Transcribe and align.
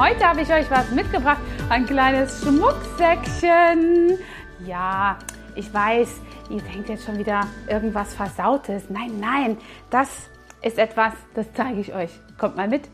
Heute 0.00 0.26
habe 0.26 0.40
ich 0.40 0.50
euch 0.50 0.70
was 0.70 0.90
mitgebracht, 0.92 1.42
ein 1.68 1.84
kleines 1.84 2.42
Schmucksäckchen. 2.42 4.18
Ja, 4.66 5.18
ich 5.54 5.74
weiß, 5.74 6.22
ihr 6.48 6.62
denkt 6.62 6.88
jetzt 6.88 7.04
schon 7.04 7.18
wieder 7.18 7.46
irgendwas 7.68 8.14
Versautes. 8.14 8.88
Nein, 8.88 9.20
nein, 9.20 9.58
das 9.90 10.30
ist 10.62 10.78
etwas, 10.78 11.12
das 11.34 11.52
zeige 11.52 11.80
ich 11.80 11.92
euch. 11.92 12.08
Kommt 12.38 12.56
mal 12.56 12.66
mit. 12.66 12.88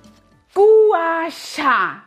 Gua 0.52 1.30
Sha. 1.30 2.02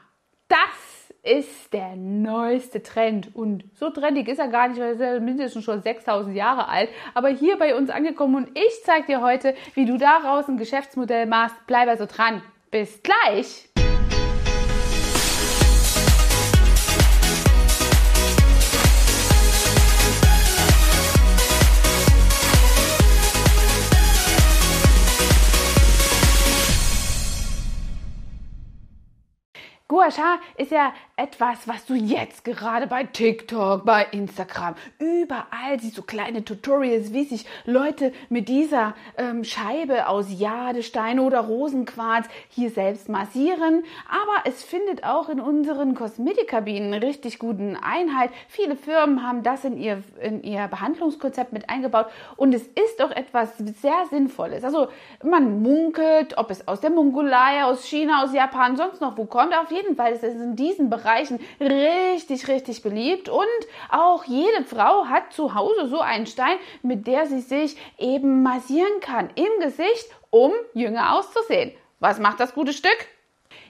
Das 0.49 1.13
ist 1.23 1.71
der 1.71 1.95
neueste 1.95 2.83
Trend. 2.83 3.33
Und 3.33 3.63
so 3.75 3.91
trendig 3.91 4.27
ist 4.27 4.39
er 4.39 4.49
gar 4.49 4.67
nicht, 4.67 4.81
weil 4.81 4.99
er 4.99 5.15
ist 5.15 5.23
mindestens 5.23 5.63
schon 5.63 5.81
6000 5.81 6.35
Jahre 6.35 6.67
alt. 6.67 6.89
Aber 7.13 7.29
hier 7.29 7.57
bei 7.57 7.73
uns 7.73 7.89
angekommen 7.89 8.35
und 8.35 8.49
ich 8.49 8.83
zeige 8.83 9.05
dir 9.05 9.21
heute, 9.21 9.55
wie 9.75 9.85
du 9.85 9.97
daraus 9.97 10.49
ein 10.49 10.57
Geschäftsmodell 10.57 11.25
machst. 11.25 11.55
Bleib 11.67 11.87
also 11.87 12.05
dran. 12.05 12.41
Bis 12.69 13.01
gleich. 13.01 13.68
Gua 30.09 30.11
Sha 30.11 30.39
ist 30.57 30.71
ja 30.71 30.91
etwas, 31.19 31.67
was 31.67 31.85
du 31.85 31.95
jetzt 31.95 32.45
gerade 32.45 32.87
bei 32.87 33.03
TikTok, 33.03 33.83
bei 33.83 34.07
Instagram, 34.11 34.75
überall 34.99 35.77
siehst 35.79 35.95
so 35.95 36.01
kleine 36.01 36.45
Tutorials, 36.45 37.11
wie 37.11 37.25
sich 37.25 37.45
Leute 37.65 38.13
mit 38.29 38.47
dieser 38.47 38.95
ähm, 39.17 39.43
Scheibe 39.43 40.07
aus 40.07 40.27
Jadestein 40.29 41.19
oder 41.19 41.41
Rosenquarz 41.41 42.27
hier 42.47 42.69
selbst 42.69 43.09
massieren. 43.09 43.83
Aber 44.07 44.49
es 44.49 44.63
findet 44.63 45.03
auch 45.03 45.27
in 45.27 45.41
unseren 45.41 45.93
Kosmetikkabinen 45.93 46.93
richtig 46.93 47.37
guten 47.37 47.75
Einhalt. 47.75 48.31
Viele 48.47 48.77
Firmen 48.77 49.21
haben 49.27 49.43
das 49.43 49.65
in 49.65 49.77
ihr, 49.77 50.01
in 50.21 50.41
ihr 50.41 50.69
Behandlungskonzept 50.69 51.51
mit 51.51 51.69
eingebaut 51.69 52.05
und 52.37 52.53
es 52.53 52.63
ist 52.63 52.99
doch 52.99 53.11
etwas 53.11 53.57
sehr 53.57 54.05
Sinnvolles. 54.09 54.63
Also 54.63 54.87
man 55.21 55.61
munkelt, 55.61 56.37
ob 56.37 56.49
es 56.49 56.65
aus 56.65 56.79
der 56.79 56.91
Mongolei, 56.91 57.65
aus 57.65 57.85
China, 57.85 58.23
aus 58.23 58.33
Japan, 58.33 58.77
sonst 58.77 59.01
noch 59.01 59.17
wo 59.17 59.25
kommt. 59.25 59.53
Auf 59.53 59.69
jeden 59.69 59.97
Fall 59.97 60.13
ist 60.13 60.23
es 60.23 60.35
in 60.35 60.55
diesen 60.55 60.89
Bereichen 61.09 61.39
richtig, 61.59 62.47
richtig 62.47 62.83
beliebt 62.83 63.29
und 63.29 63.45
auch 63.89 64.25
jede 64.25 64.63
Frau 64.63 65.05
hat 65.05 65.33
zu 65.33 65.55
Hause 65.55 65.87
so 65.87 65.99
einen 66.01 66.27
Stein, 66.27 66.57
mit 66.83 67.07
der 67.07 67.25
sie 67.25 67.41
sich 67.41 67.77
eben 67.97 68.43
massieren 68.43 68.99
kann 69.01 69.29
im 69.33 69.59
Gesicht, 69.59 70.07
um 70.29 70.51
jünger 70.75 71.17
auszusehen. 71.17 71.71
Was 71.99 72.19
macht 72.19 72.39
das 72.39 72.53
gute 72.53 72.73
Stück? 72.73 73.07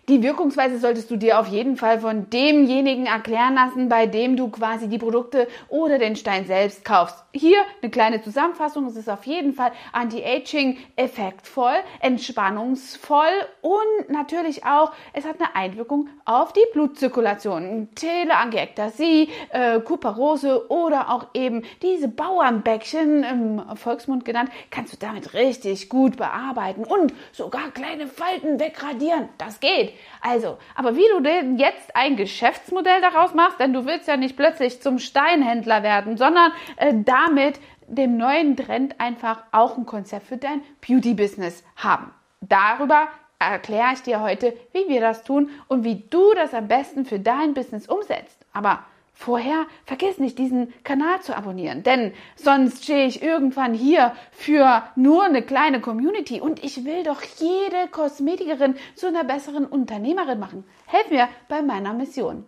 Die 0.10 0.24
Wirkungsweise 0.24 0.80
solltest 0.80 1.12
du 1.12 1.18
dir 1.18 1.40
auf 1.40 1.46
jeden 1.46 1.78
Fall 1.78 2.00
von 2.00 2.32
demjenigen 2.32 3.06
erklären 3.06 3.54
lassen, 3.54 3.90
bei 3.90 4.08
dem 4.08 4.36
du 4.36 4.50
quasi 4.50 4.88
die 4.88 4.98
Produkte 4.98 5.48
oder 5.68 6.00
den 6.00 6.16
Stein 6.16 6.48
selbst 6.48 6.84
kaufst. 6.84 7.24
Hier 7.32 7.60
eine 7.80 7.92
kleine 7.92 8.20
Zusammenfassung. 8.24 8.88
Es 8.88 8.96
ist 8.96 9.08
auf 9.08 9.26
jeden 9.26 9.54
Fall 9.54 9.72
anti-aging 9.92 10.80
effektvoll, 10.96 11.76
entspannungsvoll 12.00 13.28
und 13.62 14.10
natürlich 14.10 14.66
auch, 14.66 14.94
es 15.14 15.26
hat 15.26 15.36
eine 15.40 15.56
Einwirkung 15.56 16.10
auf 16.26 16.54
die 16.54 16.66
Blutzirkulation. 16.74 17.90
Teleangiektasie, 17.94 19.30
äh, 19.52 19.80
Kuparose 19.80 20.72
oder 20.72 21.12
auch 21.12 21.28
eben 21.36 21.62
diese 21.84 22.08
Bauernbäckchen 22.08 23.24
im 23.24 23.62
Volksmund 23.76 24.26
genannt, 24.26 24.50
kannst 24.72 24.92
du 24.92 24.98
damit 24.98 25.36
richtig 25.36 25.88
gut 25.88 26.18
bearbeiten 26.18 26.84
und 26.84 27.14
sogar 27.32 27.70
kleine 27.70 28.08
Falten 28.08 28.60
wegradieren. 28.60 29.30
Das 29.38 29.60
geht. 29.60 29.94
Also, 30.22 30.58
aber 30.76 30.96
wie 30.96 31.08
du 31.14 31.22
denn 31.22 31.58
jetzt 31.58 31.96
ein 31.96 32.16
Geschäftsmodell 32.16 33.02
daraus 33.02 33.34
machst, 33.34 33.60
denn 33.60 33.74
du 33.74 33.86
willst 33.86 34.08
ja 34.08 34.18
nicht 34.18 34.36
plötzlich 34.36 34.82
zum 34.82 35.00
Steinhändler 35.00 35.84
werden, 35.84 36.18
sondern 36.18 36.52
äh, 36.78 36.94
damit 36.94 37.60
dem 37.88 38.18
neuen 38.18 38.56
Trend 38.56 39.00
einfach 39.00 39.44
auch 39.52 39.78
ein 39.78 39.86
Konzept 39.86 40.28
für 40.28 40.38
dein 40.38 40.62
Beauty-Business 40.88 41.64
haben. 41.76 42.12
Darüber 42.42 43.08
erkläre 43.40 43.94
ich 43.94 44.02
dir 44.02 44.22
heute, 44.22 44.54
wie 44.74 44.88
wir 44.88 45.02
das 45.02 45.24
tun 45.24 45.50
und 45.68 45.84
wie 45.84 46.04
du 46.10 46.34
das 46.36 46.54
am 46.54 46.68
besten 46.68 47.06
für 47.06 47.20
dein 47.20 47.54
Business 47.54 47.88
umsetzt. 47.88 48.46
Aber 48.54 48.84
Vorher 49.22 49.68
vergiss 49.84 50.18
nicht, 50.18 50.40
diesen 50.40 50.74
Kanal 50.86 51.22
zu 51.22 51.36
abonnieren, 51.36 51.84
denn 51.84 52.14
sonst 52.38 52.86
stehe 52.86 53.06
ich 53.06 53.22
irgendwann 53.22 53.74
hier 53.74 54.16
für 54.32 54.84
nur 54.96 55.26
eine 55.26 55.42
kleine 55.42 55.82
Community 55.82 56.40
und 56.40 56.64
ich 56.64 56.86
will 56.86 57.04
doch 57.04 57.22
jede 57.38 57.92
Kosmetikerin 57.92 58.76
zu 58.96 59.08
einer 59.08 59.26
besseren 59.26 59.66
Unternehmerin 59.66 60.40
machen. 60.40 60.64
Helf 60.86 61.12
mir 61.12 61.28
bei 61.50 61.62
meiner 61.62 61.94
Mission. 61.94 62.46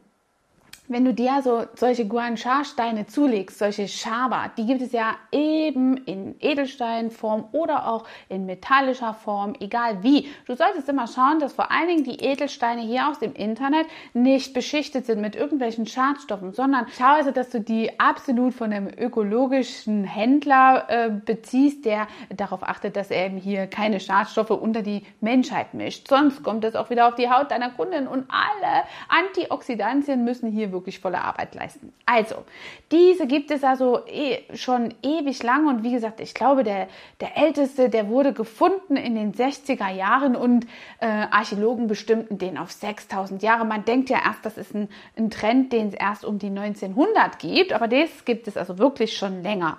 Wenn 0.91 1.05
du 1.05 1.13
dir 1.13 1.41
so 1.41 1.63
solche 1.75 2.05
Guansha-Steine 2.05 3.05
zulegst, 3.05 3.57
solche 3.57 3.87
Schaber, 3.87 4.51
die 4.57 4.65
gibt 4.65 4.81
es 4.81 4.91
ja 4.91 5.15
eben 5.31 5.95
in 5.95 6.35
Edelsteinform 6.41 7.45
oder 7.53 7.87
auch 7.87 8.03
in 8.27 8.45
metallischer 8.45 9.13
Form, 9.13 9.53
egal 9.61 10.03
wie. 10.03 10.27
Du 10.47 10.53
solltest 10.53 10.89
immer 10.89 11.07
schauen, 11.07 11.39
dass 11.39 11.53
vor 11.53 11.71
allen 11.71 11.87
Dingen 11.87 12.03
die 12.03 12.21
Edelsteine 12.21 12.81
hier 12.81 13.07
aus 13.07 13.19
dem 13.19 13.31
Internet 13.31 13.87
nicht 14.13 14.53
beschichtet 14.53 15.05
sind 15.05 15.21
mit 15.21 15.37
irgendwelchen 15.37 15.85
Schadstoffen, 15.85 16.51
sondern 16.51 16.87
schau 16.97 17.13
also, 17.13 17.31
dass 17.31 17.51
du 17.51 17.61
die 17.61 17.97
absolut 17.97 18.53
von 18.53 18.73
einem 18.73 18.89
ökologischen 18.89 20.03
Händler 20.03 20.87
äh, 20.89 21.09
beziehst, 21.09 21.85
der 21.85 22.07
darauf 22.35 22.63
achtet, 22.63 22.97
dass 22.97 23.11
er 23.11 23.27
eben 23.27 23.37
hier 23.37 23.67
keine 23.67 24.01
Schadstoffe 24.01 24.49
unter 24.49 24.81
die 24.81 25.03
Menschheit 25.21 25.73
mischt. 25.73 26.09
Sonst 26.09 26.43
kommt 26.43 26.65
es 26.65 26.75
auch 26.75 26.89
wieder 26.89 27.07
auf 27.07 27.15
die 27.15 27.29
Haut 27.29 27.49
deiner 27.49 27.69
Kundin 27.69 28.07
und 28.07 28.25
alle 28.27 28.83
Antioxidantien 29.07 30.25
müssen 30.25 30.51
hier 30.51 30.73
wirklich 30.73 30.80
wirklich 30.81 30.99
volle 30.99 31.21
Arbeit 31.21 31.53
leisten. 31.55 31.93
Also, 32.05 32.43
diese 32.91 33.27
gibt 33.27 33.51
es 33.51 33.63
also 33.63 33.99
eh, 34.07 34.39
schon 34.55 34.93
ewig 35.03 35.43
lang 35.43 35.67
und 35.67 35.83
wie 35.83 35.91
gesagt, 35.91 36.19
ich 36.19 36.33
glaube, 36.33 36.63
der, 36.63 36.87
der 37.19 37.37
älteste, 37.37 37.89
der 37.89 38.09
wurde 38.09 38.33
gefunden 38.33 38.97
in 38.97 39.15
den 39.15 39.33
60er 39.33 39.89
Jahren 39.89 40.35
und 40.35 40.65
äh, 40.99 41.05
Archäologen 41.05 41.87
bestimmten 41.87 42.37
den 42.37 42.57
auf 42.57 42.71
6000 42.71 43.43
Jahre. 43.43 43.63
Man 43.63 43.85
denkt 43.85 44.09
ja 44.09 44.19
erst, 44.25 44.43
das 44.43 44.57
ist 44.57 44.73
ein, 44.73 44.89
ein 45.15 45.29
Trend, 45.29 45.71
den 45.71 45.89
es 45.89 45.93
erst 45.93 46.25
um 46.25 46.39
die 46.39 46.47
1900 46.47 47.37
gibt, 47.39 47.73
aber 47.73 47.87
das 47.87 48.25
gibt 48.25 48.47
es 48.47 48.57
also 48.57 48.77
wirklich 48.79 49.15
schon 49.15 49.43
länger 49.43 49.77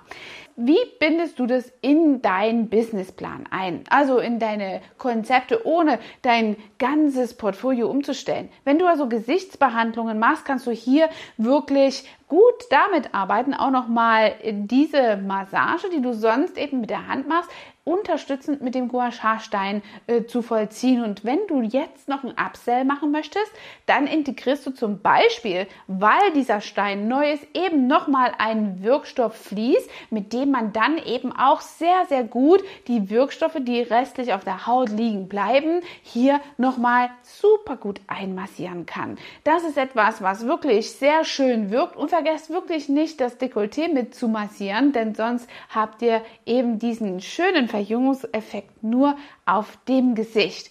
wie 0.57 0.79
bindest 0.99 1.39
du 1.39 1.47
das 1.47 1.73
in 1.81 2.23
deinen 2.23 2.69
Businessplan 2.69 3.47
ein? 3.51 3.85
Also 3.89 4.19
in 4.19 4.39
deine 4.39 4.81
Konzepte, 4.99 5.67
ohne 5.67 5.99
dein 6.23 6.57
ganzes 6.79 7.35
Portfolio 7.35 7.89
umzustellen. 7.89 8.49
Wenn 8.65 8.79
du 8.79 8.87
also 8.87 9.09
Gesichtsbehandlungen 9.09 10.19
machst, 10.19 10.45
kannst 10.45 10.67
du 10.67 10.71
hier 10.71 11.09
wirklich 11.37 12.05
gut 12.33 12.65
damit 12.71 13.15
arbeiten, 13.15 13.53
auch 13.53 13.71
nochmal 13.71 14.33
diese 14.43 15.19
Massage, 15.19 15.91
die 15.95 16.01
du 16.01 16.15
sonst 16.15 16.57
eben 16.57 16.81
mit 16.81 16.89
der 16.89 17.07
Hand 17.07 17.29
machst, 17.29 17.51
unterstützend 17.85 18.63
mit 18.63 18.77
dem 18.77 18.89
Gua 18.89 19.11
Sha 19.11 19.41
Stein 19.41 19.83
äh, 20.07 20.25
zu 20.25 20.41
vollziehen. 20.41 21.03
Und 21.03 21.25
wenn 21.25 21.41
du 21.49 21.63
jetzt 21.63 22.09
noch 22.09 22.23
ein 22.23 22.35
Upsell 22.39 22.85
machen 22.85 23.11
möchtest, 23.11 23.51
dann 23.87 24.07
integrierst 24.07 24.65
du 24.67 24.71
zum 24.71 25.01
Beispiel, 25.01 25.67
weil 25.89 26.33
dieser 26.35 26.61
Stein 26.61 27.09
neu 27.09 27.33
ist, 27.33 27.45
eben 27.55 27.89
nochmal 27.89 28.33
einen 28.39 28.85
Wirkstoff 28.85 29.35
Vlies, 29.35 29.89
mit 30.11 30.33
dem 30.33 30.53
man 30.53 30.73
dann 30.73 30.97
eben 30.99 31.33
auch 31.33 31.61
sehr, 31.61 32.07
sehr 32.09 32.23
gut 32.23 32.63
die 32.87 33.11
Wirkstoffe, 33.11 33.59
die 33.59 33.81
restlich 33.81 34.33
auf 34.33 34.45
der 34.45 34.67
Haut 34.67 34.91
liegen 34.91 35.29
bleiben, 35.29 35.81
hier 36.03 36.41
nochmal 36.59 37.11
super 37.23 37.77
gut 37.77 38.01
einmassieren 38.07 38.87
kann. 38.87 39.19
Das 39.43 39.65
ist 39.65 39.77
etwas, 39.77 40.23
was 40.23 40.47
wirklich 40.47 40.93
sehr 40.93 41.25
schön 41.25 41.73
wirkt 41.73 41.97
und 41.97 42.11
vergesst 42.23 42.51
wirklich 42.51 42.89
nicht, 42.89 43.21
das 43.21 43.37
Dekolleté 43.41 43.93
mit 43.93 44.15
zu 44.15 44.29
massieren, 44.29 44.93
denn 44.93 45.13
sonst 45.13 45.49
habt 45.69 46.03
ihr 46.03 46.23
eben 46.47 46.79
diesen 46.79 47.21
schönen 47.21 47.67
Verjüngungseffekt 47.69 48.85
nur 48.85 49.17
auf 49.45 49.77
dem 49.89 50.15
Gesicht. 50.15 50.71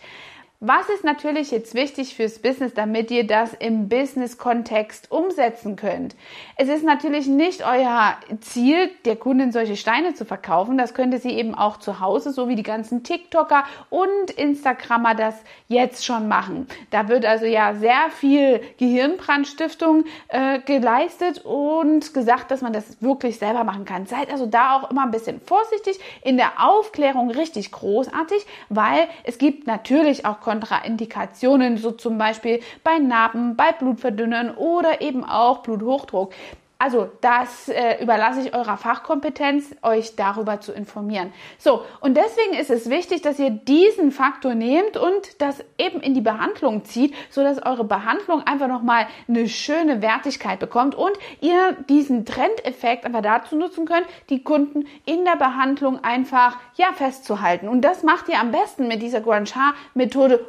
Was 0.64 0.90
ist 0.90 1.04
natürlich 1.04 1.50
jetzt 1.50 1.74
wichtig 1.74 2.16
fürs 2.16 2.38
Business, 2.38 2.76
damit 2.76 3.10
ihr 3.10 3.26
das 3.26 3.56
im 3.56 3.90
Business-Kontext 3.90 5.12
umsetzen 5.12 5.76
könnt? 5.76 6.16
Es 6.56 6.70
ist 6.70 6.84
natürlich 6.84 7.26
nicht 7.26 7.66
euer 7.66 8.16
Ziel, 8.42 8.92
der 9.06 9.16
Kundin 9.16 9.52
solche 9.52 9.76
Steine 9.76 10.14
zu 10.14 10.24
verkaufen. 10.24 10.78
Das 10.78 10.94
könnte 10.94 11.18
sie 11.18 11.32
eben 11.32 11.56
auch 11.56 11.78
zu 11.78 12.00
Hause, 12.00 12.32
so 12.32 12.48
wie 12.48 12.54
die 12.54 12.62
ganzen 12.62 13.02
TikToker 13.02 13.64
und 13.90 14.30
Instagrammer 14.30 15.16
das 15.16 15.34
jetzt 15.68 16.06
schon 16.06 16.28
machen. 16.28 16.68
Da 16.92 17.08
wird 17.08 17.26
also 17.26 17.48
ja 17.48 17.74
sehr 17.74 18.12
viel 18.12 18.62
Gehirnbrandstiftung 18.78 20.06
äh, 20.28 20.60
geleistet 20.60 21.44
und 21.44 22.14
gesagt, 22.14 22.52
dass 22.52 22.62
man 22.62 22.72
das 22.72 23.02
wirklich 23.02 23.40
selber 23.40 23.64
machen 23.64 23.86
kann. 23.86 24.06
Seid 24.06 24.32
also 24.32 24.46
da 24.46 24.76
auch 24.78 24.92
immer 24.92 25.06
ein 25.06 25.12
bisschen 25.12 25.42
vorsichtig 25.42 26.00
in 26.22 26.38
der 26.38 26.64
Aufklärung 26.64 27.32
richtig 27.32 27.72
großartig, 27.72 28.46
weil 28.70 29.08
es 29.24 29.40
gibt 29.40 29.66
natürlich 29.66 30.24
auch 30.24 30.40
Kontraindikationen, 30.52 31.78
so 31.78 31.92
zum 31.92 32.18
Beispiel 32.18 32.60
bei 32.84 33.00
Narben, 33.00 33.56
bei 33.56 33.72
Blutverdünnern 33.72 34.54
oder 34.56 35.02
eben 35.02 35.24
auch 35.24 35.60
Bluthochdruck. 35.60 36.34
Also 36.82 37.12
das 37.22 37.70
äh, 37.70 38.02
überlasse 38.02 38.42
ich 38.42 38.56
eurer 38.56 38.76
Fachkompetenz, 38.76 39.76
euch 39.84 40.16
darüber 40.16 40.62
zu 40.62 40.72
informieren. 40.72 41.32
So, 41.60 41.84
und 42.00 42.18
deswegen 42.18 42.56
ist 42.56 42.72
es 42.72 42.90
wichtig, 42.90 43.22
dass 43.22 43.38
ihr 43.38 43.52
diesen 43.52 44.12
Faktor 44.12 44.56
nehmt 44.56 44.98
und 44.98 45.40
das 45.44 45.64
eben 45.78 46.02
in 46.02 46.16
die 46.16 46.22
Behandlung 46.22 46.84
zieht, 46.84 47.14
sodass 47.30 47.64
eure 47.64 47.84
Behandlung 47.84 48.42
einfach 48.48 48.68
nochmal 48.68 49.06
eine 49.28 49.48
schöne 49.48 50.02
Wertigkeit 50.02 50.60
bekommt 50.60 50.96
und 50.96 51.12
ihr 51.40 51.74
diesen 51.88 52.26
Trendeffekt 52.26 53.06
einfach 53.06 53.22
dazu 53.22 53.56
nutzen 53.56 53.86
könnt, 53.86 54.08
die 54.32 54.44
Kunden 54.44 54.88
in 55.06 55.24
der 55.24 55.36
Behandlung 55.36 56.04
einfach 56.04 56.58
ja 56.78 56.88
festzuhalten. 56.96 57.68
Und 57.68 57.82
das 57.82 58.02
macht 58.02 58.28
ihr 58.28 58.40
am 58.40 58.50
besten 58.50 58.88
mit 58.88 59.04
dieser 59.04 59.22
Guancha-Methode 59.22 60.48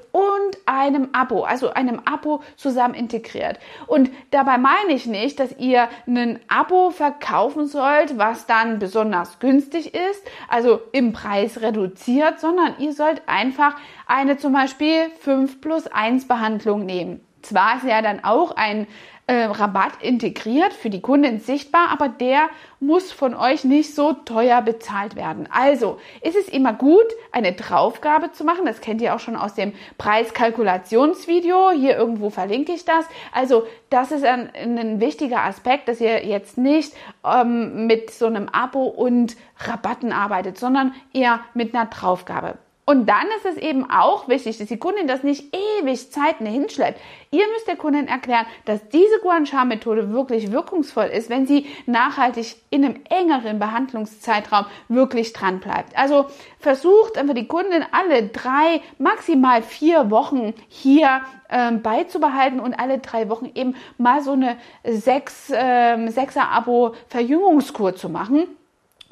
und 0.53 0.59
einem 0.67 1.09
Abo, 1.13 1.45
also 1.45 1.71
einem 1.73 2.01
Abo 2.05 2.43
zusammen 2.57 2.95
integriert. 2.95 3.59
Und 3.87 4.11
dabei 4.31 4.59
meine 4.59 4.93
ich 4.93 5.07
nicht, 5.07 5.41
dass 5.41 5.57
ihr 5.59 5.89
ein 6.07 6.41
Abo 6.49 6.91
verkaufen 6.91 7.67
sollt, 7.67 8.19
was 8.19 8.47
dann 8.47 8.79
besonders 8.79 9.39
günstig 9.39 9.95
ist, 9.95 10.23
also 10.49 10.81
im 10.93 11.13
Preis 11.13 11.61
reduziert, 11.61 12.41
sondern 12.41 12.75
ihr 12.79 12.93
sollt 12.93 13.23
einfach 13.27 13.77
eine 14.07 14.37
zum 14.37 14.53
Beispiel 14.53 15.11
5 15.21 15.61
plus 15.61 15.87
1 15.87 16.29
Behandlung 16.29 16.85
nehmen. 16.85 17.21
Zwar 17.43 17.77
ist 17.77 17.85
ja 17.85 18.03
dann 18.03 18.23
auch 18.23 18.55
ein 18.55 18.87
äh, 19.33 19.45
Rabatt 19.45 19.93
integriert, 20.03 20.75
für 20.75 20.91
die 20.91 21.01
Kunden 21.01 21.41
sichtbar, 21.41 21.89
aber 21.91 22.11
der 22.11 22.51
muss 22.81 23.13
von 23.13 23.35
euch 23.35 23.65
nicht 23.65 23.95
so 23.95 24.13
teuer 24.13 24.61
bezahlt 24.61 25.17
werden. 25.17 25.49
Also 25.51 25.99
ist 26.21 26.37
es 26.37 26.49
immer 26.49 26.75
gut, 26.75 27.07
eine 27.31 27.55
Draufgabe 27.55 28.33
zu 28.33 28.45
machen. 28.45 28.67
Das 28.67 28.83
kennt 28.83 29.01
ihr 29.01 29.15
auch 29.15 29.21
schon 29.21 29.37
aus 29.37 29.55
dem 29.55 29.73
Preiskalkulationsvideo. 29.97 31.71
Hier 31.71 31.97
irgendwo 31.97 32.29
verlinke 32.29 32.73
ich 32.73 32.85
das. 32.85 33.07
Also 33.33 33.67
das 33.89 34.13
ist 34.13 34.25
ein, 34.25 34.51
ein 34.55 35.01
wichtiger 35.01 35.45
Aspekt, 35.45 35.89
dass 35.89 36.03
ihr 36.03 36.27
jetzt 36.27 36.59
nicht 36.59 36.93
ähm, 37.25 37.87
mit 37.87 38.11
so 38.11 38.27
einem 38.27 38.51
Abo 38.51 38.85
und 38.85 39.37
Rabatten 39.61 40.13
arbeitet, 40.13 40.59
sondern 40.59 40.93
eher 41.15 41.41
mit 41.55 41.75
einer 41.75 41.87
Draufgabe. 41.87 42.59
Und 42.85 43.07
dann 43.09 43.27
ist 43.37 43.47
es 43.47 43.57
eben 43.59 43.89
auch 43.89 44.27
wichtig, 44.27 44.59
dass 44.59 44.67
die 44.67 44.77
Kundin 44.77 45.07
das 45.07 45.23
nicht 45.23 45.55
ewig 45.55 46.11
Zeit 46.11 46.39
hinschleppt. 46.39 47.01
Ihr 47.31 47.47
müsst 47.53 47.69
der 47.69 47.77
Kundin 47.77 48.09
erklären, 48.09 48.45
dass 48.65 48.89
diese 48.89 49.21
Guansha-Methode 49.23 50.13
wirklich 50.13 50.51
wirkungsvoll 50.51 51.05
ist, 51.05 51.31
wenn 51.31 51.47
sie 51.47 51.67
nachhaltig 51.87 52.57
in 52.71 52.85
einem 52.85 52.97
engeren 53.09 53.61
Behandlungszeitraum 53.61 54.67
wirklich 54.89 55.33
dran 55.33 55.61
bleibt. 55.61 55.97
Also 55.97 56.27
versucht 56.59 57.17
einfach 57.19 57.35
die 57.35 57.47
Kundin 57.47 57.85
alle 57.93 58.25
drei, 58.25 58.83
maximal 58.99 59.63
vier 59.63 60.11
Wochen 60.11 60.53
hier 60.69 61.21
ähm, 61.51 61.83
beizubehalten 61.83 62.59
und 62.59 62.75
alle 62.75 62.99
drei 62.99 63.29
Wochen 63.29 63.49
eben 63.55 63.77
mal 63.97 64.23
so 64.23 64.33
eine 64.33 64.57
sechs, 64.83 65.53
ähm, 65.55 66.09
sechser 66.09 66.51
Abo-Verjüngungskur 66.51 67.95
zu 67.95 68.09
machen 68.09 68.49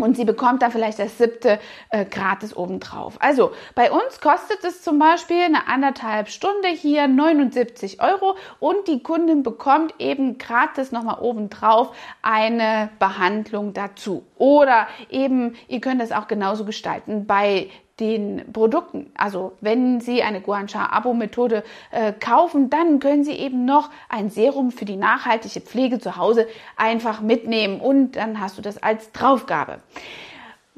und 0.03 0.17
sie 0.17 0.25
bekommt 0.25 0.63
da 0.63 0.71
vielleicht 0.71 0.99
das 0.99 1.19
siebte 1.19 1.59
äh, 1.91 2.05
gratis 2.05 2.57
obendrauf. 2.57 3.17
Also 3.21 3.53
bei 3.75 3.91
uns 3.91 4.21
kostet 4.21 4.65
es 4.65 4.83
zum 4.83 4.99
Beispiel 4.99 5.43
eine 5.43 5.69
anderthalb 5.69 6.29
Stunde 6.29 6.69
hier 6.69 7.09
79 7.09 8.03
Euro 8.03 8.37
und 8.59 8.89
die 8.89 9.03
Kundin 9.03 9.43
bekommt 9.43 9.95
eben 9.99 10.39
gratis 10.39 10.93
nochmal 10.93 11.21
obendrauf 11.21 11.95
eine 12.23 12.91
Behandlung 12.99 13.73
dazu. 13.73 14.25
Oder 14.37 14.89
eben, 15.11 15.55
ihr 15.69 15.81
könnt 15.81 16.03
es 16.03 16.13
auch 16.13 16.29
genauso 16.29 16.65
gestalten 16.65 17.27
bei 17.27 17.69
den 18.01 18.53
Produkten. 18.53 19.13
Also 19.17 19.53
wenn 19.61 20.01
Sie 20.01 20.23
eine 20.23 20.41
Guancha-Abo-Methode 20.41 21.63
äh, 21.91 22.13
kaufen, 22.13 22.71
dann 22.71 22.99
können 22.99 23.23
Sie 23.23 23.35
eben 23.35 23.65
noch 23.65 23.91
ein 24.09 24.31
Serum 24.31 24.73
für 24.73 24.85
die 24.85 24.97
nachhaltige 24.97 25.61
Pflege 25.61 25.99
zu 25.99 26.17
Hause 26.17 26.49
einfach 26.77 27.21
mitnehmen 27.21 27.81
und 27.81 28.17
dann 28.17 28.41
hast 28.41 28.59
du 28.59 28.63
das 28.63 28.83
als 28.83 29.13
Draufgabe. 29.13 29.81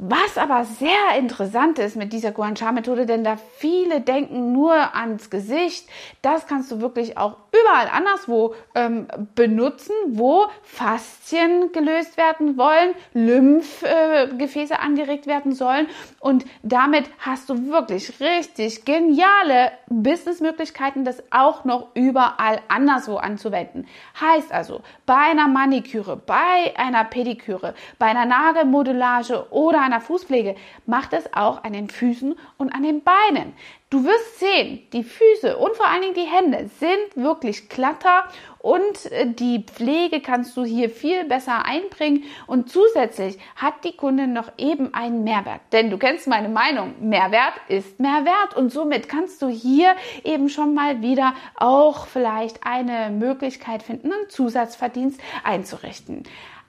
Was 0.05 0.37
aber 0.37 0.65
sehr 0.65 1.17
interessant 1.17 1.79
ist 1.79 1.95
mit 1.95 2.13
dieser 2.13 2.33
Guancha-Methode, 2.33 3.07
denn 3.07 3.23
da 3.23 3.37
viele 3.37 4.01
denken 4.01 4.53
nur 4.53 4.97
ans 4.97 5.31
Gesicht, 5.31 5.89
das 6.23 6.49
kannst 6.49 6.73
du 6.73 6.81
wirklich 6.81 7.17
auch 7.19 7.37
überall 7.53 7.89
anderswo 7.89 8.57
ähm, 8.75 9.07
benutzen, 9.37 9.93
wo 10.09 10.47
Faszien 10.65 11.71
gelöst 11.71 12.17
werden 12.17 12.59
wollen, 12.59 12.97
Lymphgefäße 13.15 14.75
äh, 14.75 14.77
angeregt 14.77 15.29
werden 15.29 15.53
sollen 15.53 15.87
und 16.19 16.47
damit 16.65 17.09
hast 17.21 17.49
du 17.49 17.69
wirklich 17.69 18.19
richtig 18.19 18.85
geniale 18.85 19.71
Businessmöglichkeiten, 19.89 21.05
das 21.05 21.23
auch 21.31 21.65
noch 21.65 21.95
überall 21.95 22.59
anderswo 22.67 23.19
anzuwenden. 23.19 23.87
Heißt 24.21 24.51
also, 24.51 24.81
bei 25.07 25.31
einer 25.31 25.47
Maniküre, 25.47 26.17
bei 26.17 26.75
einer 26.77 27.05
Pediküre, 27.05 27.75
bei 28.01 28.07
einer 28.07 28.27
Nagelmodulage 28.27 29.47
oder 29.53 29.81
einer 29.92 29.92
Fußpflege 30.01 30.57
macht 30.87 31.13
es 31.13 31.33
auch 31.35 31.65
an 31.65 31.73
den 31.73 31.89
Füßen 31.89 32.35
und 32.59 32.75
an 32.75 32.83
den 32.83 33.03
Beinen. 33.03 33.55
Du 33.93 34.05
wirst 34.05 34.41
sehen, 34.41 34.81
die 34.95 35.05
Füße 35.05 35.59
und 35.59 35.77
vor 35.77 35.87
allen 35.87 36.01
Dingen 36.01 36.15
die 36.15 36.21
Hände 36.23 36.71
sind 36.81 37.23
wirklich 37.23 37.69
glatter 37.69 38.25
und 38.59 39.13
äh, 39.13 39.27
die 39.27 39.67
Pflege 39.67 40.23
kannst 40.23 40.57
du 40.57 40.65
hier 40.65 40.89
viel 40.89 41.25
besser 41.25 41.67
einbringen 41.67 42.25
und 42.47 42.71
zusätzlich 42.71 43.39
hat 43.55 43.85
die 43.85 43.95
Kundin 43.95 44.33
noch 44.33 44.51
eben 44.57 44.95
einen 44.95 45.25
Mehrwert. 45.25 45.61
Denn 45.73 45.91
du 45.91 45.99
kennst 45.99 46.27
meine 46.27 46.49
Meinung, 46.49 46.95
Mehrwert 47.01 47.53
ist 47.69 48.01
Mehrwert 48.01 48.57
und 48.57 48.73
somit 48.73 49.11
kannst 49.11 49.43
du 49.43 49.49
hier 49.49 49.95
eben 50.25 50.49
schon 50.49 50.73
mal 50.73 51.03
wieder 51.03 51.35
auch 51.57 52.07
vielleicht 52.07 52.65
eine 52.65 53.11
Möglichkeit 53.11 53.83
finden, 53.83 54.11
einen 54.11 54.31
Zusatzverdienst 54.31 55.21
einzurichten. 55.45 56.23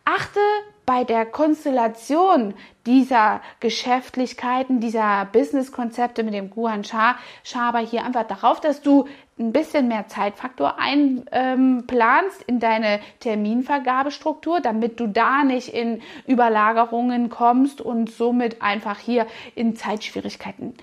Achte 0.04 0.42
bei 0.86 1.04
der 1.04 1.26
Konstellation 1.26 2.54
dieser 2.86 3.42
Geschäftlichkeiten, 3.60 4.80
dieser 4.80 5.26
Businesskonzepte 5.32 6.24
mit 6.24 6.34
dem 6.34 6.50
Guan 6.50 6.84
Schaber 6.84 7.80
hier 7.80 8.04
einfach 8.04 8.28
darauf, 8.28 8.60
dass 8.60 8.82
du 8.82 9.08
ein 9.40 9.52
bisschen 9.52 9.88
mehr 9.88 10.08
Zeitfaktor 10.08 10.78
einplanst 10.78 12.42
ähm, 12.42 12.46
in 12.48 12.60
deine 12.60 13.00
Terminvergabestruktur, 13.20 14.60
damit 14.60 15.00
du 15.00 15.08
da 15.08 15.44
nicht 15.44 15.70
in 15.70 16.02
Überlagerungen 16.28 17.30
kommst 17.30 17.82
und 17.82 18.12
somit 18.12 18.62
einfach 18.62 19.00
hier 19.00 19.26
in 19.56 19.76
Zeitschwierigkeiten. 19.76 20.76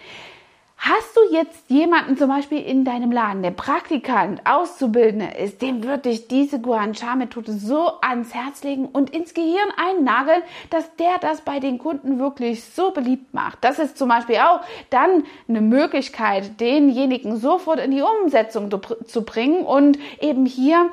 Hast 0.82 1.14
du 1.14 1.20
jetzt 1.36 1.68
jemanden 1.68 2.16
zum 2.16 2.28
Beispiel 2.30 2.62
in 2.62 2.86
deinem 2.86 3.12
Laden, 3.12 3.42
der 3.42 3.50
Praktikant, 3.50 4.40
Auszubildende 4.46 5.36
ist, 5.36 5.60
dem 5.60 5.84
würde 5.84 6.08
ich 6.08 6.26
diese 6.26 6.58
Guansha-Methode 6.58 7.52
so 7.52 8.00
ans 8.00 8.32
Herz 8.32 8.64
legen 8.64 8.86
und 8.86 9.10
ins 9.10 9.34
Gehirn 9.34 9.68
einnageln, 9.76 10.42
dass 10.70 10.96
der 10.96 11.18
das 11.20 11.42
bei 11.42 11.60
den 11.60 11.76
Kunden 11.76 12.18
wirklich 12.18 12.64
so 12.64 12.92
beliebt 12.92 13.34
macht. 13.34 13.58
Das 13.60 13.78
ist 13.78 13.98
zum 13.98 14.08
Beispiel 14.08 14.36
auch 14.36 14.62
dann 14.88 15.24
eine 15.48 15.60
Möglichkeit, 15.60 16.58
denjenigen 16.60 17.36
sofort 17.36 17.78
in 17.78 17.90
die 17.90 18.02
Umsetzung 18.02 18.70
zu 19.04 19.22
bringen 19.26 19.66
und 19.66 19.98
eben 20.22 20.46
hier 20.46 20.88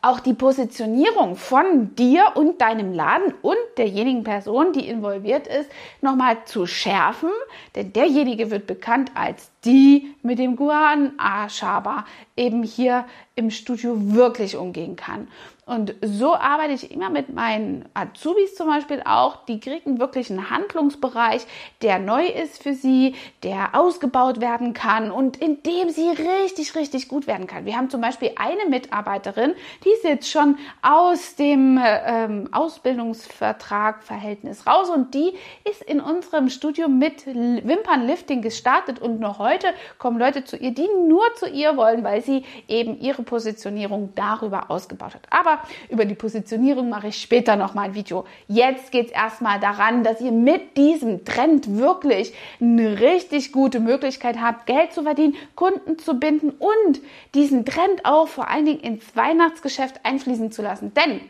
auch 0.00 0.20
die 0.20 0.34
Positionierung 0.34 1.36
von 1.36 1.94
dir 1.94 2.32
und 2.34 2.60
deinem 2.60 2.92
Laden 2.92 3.34
und 3.42 3.56
derjenigen 3.76 4.24
Person, 4.24 4.72
die 4.72 4.88
involviert 4.88 5.46
ist, 5.46 5.70
nochmal 6.00 6.38
zu 6.44 6.66
schärfen, 6.66 7.30
denn 7.74 7.92
derjenige 7.92 8.50
wird 8.50 8.66
bekannt 8.66 9.10
als 9.14 9.50
die 9.64 10.14
mit 10.22 10.38
dem 10.38 10.56
Guan 10.56 11.12
Ashaba 11.18 12.06
eben 12.36 12.62
hier 12.62 13.04
im 13.34 13.50
Studio 13.50 14.14
wirklich 14.14 14.56
umgehen 14.56 14.96
kann. 14.96 15.28
Und 15.64 15.94
so 16.02 16.34
arbeite 16.34 16.72
ich 16.72 16.90
immer 16.90 17.08
mit 17.08 17.32
meinen 17.32 17.84
Azubis 17.94 18.56
zum 18.56 18.66
Beispiel 18.66 19.00
auch. 19.04 19.44
Die 19.46 19.60
kriegen 19.60 20.00
wirklich 20.00 20.28
einen 20.28 20.50
Handlungsbereich, 20.50 21.46
der 21.82 22.00
neu 22.00 22.26
ist 22.26 22.60
für 22.60 22.74
sie, 22.74 23.14
der 23.44 23.70
ausgebaut 23.74 24.40
werden 24.40 24.74
kann 24.74 25.12
und 25.12 25.36
in 25.36 25.62
dem 25.62 25.88
sie 25.88 26.08
richtig, 26.08 26.74
richtig 26.74 27.06
gut 27.06 27.28
werden 27.28 27.46
kann. 27.46 27.64
Wir 27.64 27.76
haben 27.76 27.90
zum 27.90 28.00
Beispiel 28.00 28.32
eine 28.34 28.68
Mitarbeiterin, 28.68 29.54
die 29.84 29.90
ist 29.90 30.02
jetzt 30.02 30.28
schon 30.28 30.58
aus 30.82 31.36
dem 31.36 31.80
ähm, 31.80 32.48
Ausbildungsvertrag 32.50 34.02
Verhältnis 34.02 34.66
raus 34.66 34.90
und 34.90 35.14
die 35.14 35.32
ist 35.62 35.82
in 35.82 36.00
unserem 36.00 36.50
Studio 36.50 36.88
mit 36.88 37.24
Wimpernlifting 37.24 38.42
gestartet 38.42 38.98
und 38.98 39.20
noch 39.20 39.38
heute 39.38 39.68
kommen 39.98 40.18
Leute 40.18 40.44
zu 40.44 40.56
ihr, 40.56 40.74
die 40.74 40.88
nur 41.06 41.22
zu 41.36 41.48
ihr 41.48 41.76
wollen, 41.76 42.02
weil 42.02 42.20
sie 42.20 42.44
eben 42.66 42.98
ihre 42.98 43.21
Positionierung 43.24 44.12
darüber 44.14 44.70
ausgebaut 44.70 45.14
hat. 45.14 45.22
Aber 45.30 45.60
über 45.88 46.04
die 46.04 46.14
Positionierung 46.14 46.88
mache 46.88 47.08
ich 47.08 47.20
später 47.20 47.56
noch 47.56 47.74
mal 47.74 47.82
ein 47.82 47.94
Video. 47.94 48.24
Jetzt 48.48 48.92
geht 48.92 49.06
es 49.06 49.12
erstmal 49.12 49.60
daran, 49.60 50.04
dass 50.04 50.20
ihr 50.20 50.32
mit 50.32 50.76
diesem 50.76 51.24
Trend 51.24 51.76
wirklich 51.76 52.34
eine 52.60 53.00
richtig 53.00 53.52
gute 53.52 53.80
Möglichkeit 53.80 54.40
habt, 54.40 54.66
Geld 54.66 54.92
zu 54.92 55.02
verdienen, 55.02 55.34
Kunden 55.54 55.98
zu 55.98 56.14
binden 56.14 56.50
und 56.50 57.00
diesen 57.34 57.64
Trend 57.64 58.04
auch 58.04 58.28
vor 58.28 58.48
allen 58.48 58.66
Dingen 58.66 58.80
ins 58.80 59.16
Weihnachtsgeschäft 59.16 60.00
einfließen 60.04 60.52
zu 60.52 60.62
lassen. 60.62 60.92
Denn 60.94 61.20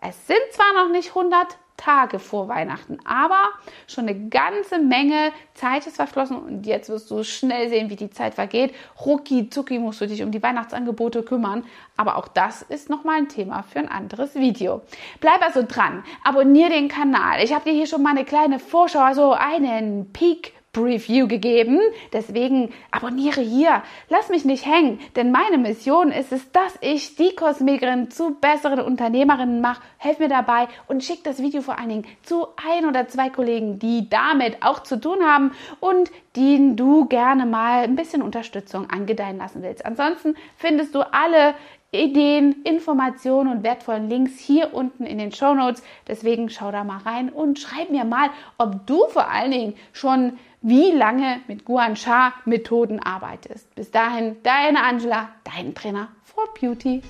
es 0.00 0.26
sind 0.26 0.38
zwar 0.52 0.84
noch 0.84 0.90
nicht 0.90 1.08
100, 1.08 1.56
Tage 1.78 2.18
vor 2.18 2.48
Weihnachten. 2.48 2.98
Aber 3.06 3.42
schon 3.86 4.08
eine 4.08 4.28
ganze 4.28 4.78
Menge 4.78 5.32
Zeit 5.54 5.86
ist 5.86 5.96
verflossen 5.96 6.36
und 6.36 6.66
jetzt 6.66 6.90
wirst 6.90 7.10
du 7.10 7.22
schnell 7.22 7.70
sehen, 7.70 7.88
wie 7.88 7.96
die 7.96 8.10
Zeit 8.10 8.34
vergeht. 8.34 8.74
Rucki 9.00 9.48
zucki 9.48 9.78
musst 9.78 10.02
du 10.02 10.06
dich 10.06 10.22
um 10.22 10.30
die 10.30 10.42
Weihnachtsangebote 10.42 11.22
kümmern. 11.22 11.64
Aber 11.96 12.16
auch 12.16 12.28
das 12.28 12.62
ist 12.62 12.90
nochmal 12.90 13.18
ein 13.18 13.28
Thema 13.28 13.62
für 13.62 13.78
ein 13.78 13.88
anderes 13.88 14.34
Video. 14.34 14.82
Bleib 15.20 15.40
also 15.40 15.64
dran, 15.66 16.04
abonniere 16.24 16.70
den 16.70 16.88
Kanal. 16.88 17.42
Ich 17.42 17.54
habe 17.54 17.64
dir 17.64 17.76
hier 17.76 17.86
schon 17.86 18.02
mal 18.02 18.10
eine 18.10 18.24
kleine 18.24 18.58
Vorschau, 18.58 19.00
also 19.00 19.32
einen 19.32 20.12
Peak 20.12 20.57
Review 20.82 21.28
gegeben. 21.28 21.78
Deswegen 22.12 22.70
abonniere 22.90 23.40
hier. 23.40 23.82
Lass 24.08 24.28
mich 24.28 24.44
nicht 24.44 24.66
hängen, 24.66 25.00
denn 25.16 25.32
meine 25.32 25.58
Mission 25.58 26.10
ist 26.10 26.32
es, 26.32 26.50
dass 26.52 26.76
ich 26.80 27.16
die 27.16 27.34
Kosmetikerin 27.34 28.10
zu 28.10 28.36
besseren 28.40 28.80
Unternehmerinnen 28.80 29.60
mache. 29.60 29.82
Helf 29.98 30.18
mir 30.18 30.28
dabei 30.28 30.68
und 30.86 31.04
schick 31.04 31.24
das 31.24 31.42
Video 31.42 31.62
vor 31.62 31.78
allen 31.78 31.88
Dingen 31.88 32.06
zu 32.22 32.46
ein 32.68 32.86
oder 32.86 33.08
zwei 33.08 33.30
Kollegen, 33.30 33.78
die 33.78 34.08
damit 34.08 34.62
auch 34.62 34.82
zu 34.82 35.00
tun 35.00 35.18
haben 35.22 35.52
und 35.80 36.10
denen 36.36 36.76
du 36.76 37.06
gerne 37.06 37.46
mal 37.46 37.84
ein 37.84 37.96
bisschen 37.96 38.22
Unterstützung 38.22 38.88
angedeihen 38.90 39.38
lassen 39.38 39.62
willst. 39.62 39.84
Ansonsten 39.84 40.36
findest 40.56 40.94
du 40.94 41.00
alle 41.00 41.54
Ideen, 41.90 42.62
Informationen 42.64 43.50
und 43.50 43.62
wertvollen 43.62 44.10
Links 44.10 44.38
hier 44.38 44.74
unten 44.74 45.06
in 45.06 45.16
den 45.16 45.32
Show 45.32 45.54
Notes. 45.54 45.82
Deswegen 46.06 46.50
schau 46.50 46.70
da 46.70 46.84
mal 46.84 46.98
rein 46.98 47.30
und 47.30 47.58
schreib 47.58 47.88
mir 47.88 48.04
mal, 48.04 48.28
ob 48.58 48.86
du 48.86 49.06
vor 49.08 49.30
allen 49.30 49.50
Dingen 49.50 49.74
schon 49.92 50.38
wie 50.60 50.90
lange 50.90 51.40
mit 51.46 51.64
Guan 51.64 51.96
Sha 51.96 52.32
Methoden 52.44 53.00
arbeitest. 53.00 53.74
Bis 53.74 53.90
dahin, 53.90 54.36
deine 54.42 54.82
Angela, 54.82 55.30
dein 55.44 55.74
Trainer 55.74 56.08
for 56.24 56.44
Beauty. 56.58 57.02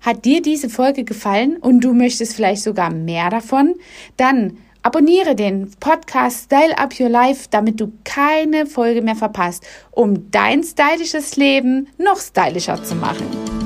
Hat 0.00 0.24
dir 0.24 0.40
diese 0.40 0.70
Folge 0.70 1.04
gefallen 1.04 1.58
und 1.58 1.80
du 1.80 1.92
möchtest 1.92 2.34
vielleicht 2.34 2.62
sogar 2.62 2.90
mehr 2.90 3.28
davon? 3.28 3.74
Dann 4.16 4.56
abonniere 4.82 5.34
den 5.34 5.70
Podcast 5.78 6.44
Style 6.44 6.78
Up 6.78 6.98
Your 6.98 7.10
Life, 7.10 7.48
damit 7.50 7.80
du 7.80 7.92
keine 8.04 8.64
Folge 8.64 9.02
mehr 9.02 9.16
verpasst, 9.16 9.66
um 9.90 10.30
dein 10.30 10.62
stylisches 10.62 11.36
Leben 11.36 11.88
noch 11.98 12.18
stylischer 12.18 12.82
zu 12.82 12.94
machen. 12.94 13.59